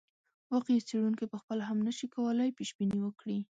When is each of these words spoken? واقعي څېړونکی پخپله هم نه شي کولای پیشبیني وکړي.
واقعي 0.51 0.79
څېړونکی 0.89 1.25
پخپله 1.33 1.63
هم 1.69 1.77
نه 1.87 1.93
شي 1.97 2.07
کولای 2.15 2.55
پیشبیني 2.57 2.99
وکړي. 3.01 3.39